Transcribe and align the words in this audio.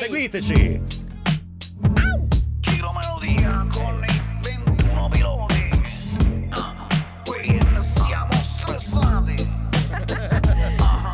seguiteci. 0.00 0.80
Giro 2.60 2.92
melodia 2.92 3.66
con 3.70 4.02
i 4.08 4.20
21 4.42 5.08
piloti. 5.10 5.70
Ah, 6.48 6.86
siamo 7.80 8.32
stressati. 8.32 9.48
Ah, 10.78 11.12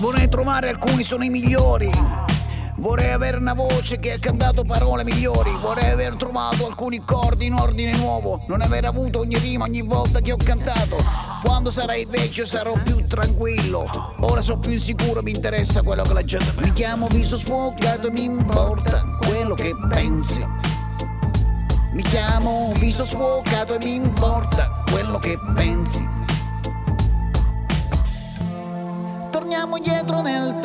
Vorrei 0.00 0.28
trovare 0.30 0.70
alcuni 0.70 1.02
sono 1.02 1.24
i 1.24 1.28
migliori. 1.28 1.90
Vorrei 2.82 3.12
avere 3.12 3.36
una 3.36 3.54
voce 3.54 4.00
che 4.00 4.10
ha 4.10 4.18
cantato 4.18 4.64
parole 4.64 5.04
migliori. 5.04 5.52
Vorrei 5.60 5.92
aver 5.92 6.16
trovato 6.16 6.66
alcuni 6.66 6.96
accordi 6.96 7.46
in 7.46 7.52
ordine 7.52 7.92
nuovo. 7.92 8.42
Non 8.48 8.60
aver 8.60 8.86
avuto 8.86 9.20
ogni 9.20 9.38
rima 9.38 9.66
ogni 9.66 9.82
volta 9.82 10.18
che 10.18 10.32
ho 10.32 10.36
cantato. 10.36 10.96
Quando 11.44 11.70
sarai 11.70 12.06
vecchio 12.06 12.44
sarò 12.44 12.72
più 12.82 13.06
tranquillo. 13.06 13.88
Ora 14.22 14.42
sono 14.42 14.58
più 14.58 14.72
insicuro, 14.72 15.22
mi 15.22 15.30
interessa 15.30 15.84
quello 15.84 16.02
che 16.02 16.12
la 16.12 16.24
gente. 16.24 16.60
Mi 16.60 16.72
chiamo 16.72 17.06
viso 17.06 17.38
sfocato, 17.38 18.10
mi 18.10 18.24
importa 18.24 19.00
quello 19.24 19.54
che 19.54 19.72
pensi. 19.88 20.44
Mi 21.92 22.02
chiamo 22.02 22.72
viso 22.78 23.04
sfocato 23.04 23.74
e 23.74 23.78
mi 23.78 23.94
importa 23.94 24.82
quello 24.90 25.20
che 25.20 25.38
pensi. 25.54 26.04
Torniamo 29.30 29.76
indietro 29.76 30.20
nel 30.20 30.58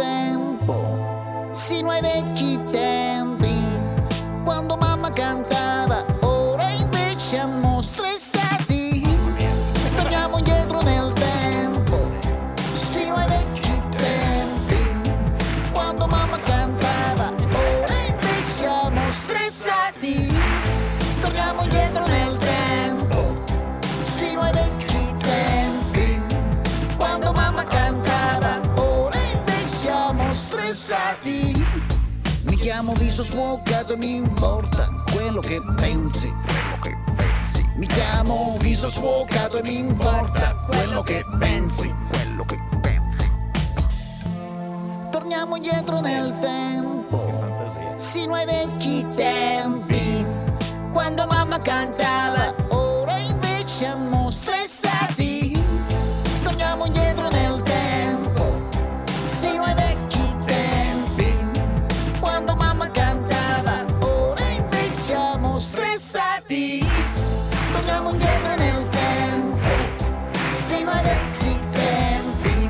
mamma 5.07 5.11
cantava, 5.13 6.05
ora 6.21 6.70
invece 6.70 7.20
siamo 7.20 7.81
stressati. 7.81 9.02
Torniamo 9.95 10.38
indietro 10.38 10.81
nel 10.81 11.13
tempo, 11.13 12.11
sino 12.75 13.16
ai 13.16 13.27
vecchi 13.27 13.81
tempi, 13.95 15.11
quando 15.71 16.07
mamma 16.07 16.39
cantava, 16.39 17.31
ora 17.53 17.93
invece 18.07 18.43
siamo 18.43 19.11
stressati. 19.11 20.33
Torniamo 21.21 21.63
indietro 21.63 22.05
nel 22.08 22.38
tempo, 22.38 23.35
sino 24.02 24.41
ai 24.41 24.52
vecchi 24.52 25.16
tempi, 25.19 26.22
quando 26.97 27.31
mamma 27.31 27.63
cantava, 27.63 28.59
ora 28.75 29.19
invece 29.33 29.67
siamo 29.67 30.33
stressati. 30.33 31.95
Mi 32.58 32.63
chiamo 32.63 32.94
viso 32.94 33.23
sfocato 33.23 33.94
e 33.94 33.97
mi 33.97 34.16
importa 34.16 34.88
quello 35.13 35.41
che 35.41 35.61
pensi. 35.75 36.33
Mi 37.75 37.86
chiamo 37.86 38.58
viso 38.59 38.89
sfocato 38.89 39.59
e 39.59 39.61
mi 39.61 39.77
importa 39.77 40.55
quello 40.66 41.03
che 41.03 41.23
pensi. 41.38 41.94
Quello 42.09 42.44
che 42.45 42.59
pensi. 42.81 43.31
Torniamo 45.11 45.55
indietro 45.55 46.02
nel 46.02 46.35
tempo, 46.39 47.31
sino 47.95 48.33
ai 48.33 48.45
vecchi 48.45 49.05
tempi, 49.16 50.25
quando 50.91 51.28
mamma 51.28 51.61
cantava, 51.61 52.55
siamo 65.58 65.59
stressati. 65.59 66.86
Torniamo 67.73 68.11
indietro 68.11 68.55
nel 68.55 68.89
tempo, 68.89 69.67
sino 70.53 70.91
ai 70.91 71.03
vecchi 71.03 71.59
tempi, 71.72 72.69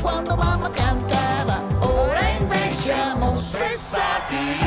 quando 0.00 0.36
mamma 0.36 0.70
cantava, 0.70 1.62
ora 1.80 2.28
invece 2.38 2.92
siamo 2.92 3.36
stressati. 3.36 4.58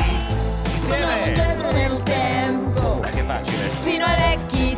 Torniamo 0.88 1.26
indietro 1.26 1.72
nel 1.72 2.04
tempo, 2.04 3.02
sino 3.68 4.06
ai 4.06 4.16
vecchi 4.16 4.75